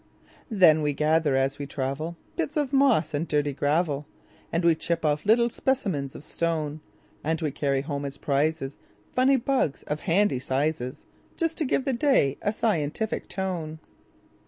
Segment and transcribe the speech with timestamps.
[0.49, 4.07] Then we gather as we travel, Bits of moss and dirty gravel,
[4.51, 6.81] And we chip off little specimens of stone;
[7.23, 11.05] And we carry home as prizesFunny bugs, of handy sizes,
[11.37, 13.77] Just to give the day a scientific tone.